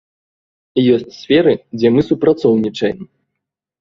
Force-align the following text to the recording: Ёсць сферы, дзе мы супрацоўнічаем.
Ёсць 0.93 1.13
сферы, 1.19 1.53
дзе 1.81 1.87
мы 1.99 2.07
супрацоўнічаем. 2.09 2.99